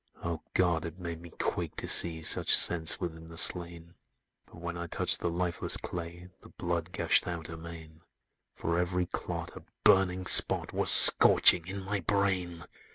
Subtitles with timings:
[0.25, 0.83] "O God!
[0.83, 3.93] it made me quake to see Such sense within the slain!
[4.47, 8.01] But when I touched the lifeless clay, The blood gushed out amain!
[8.55, 12.63] For every clot, a burning spot Was scorching in my brain!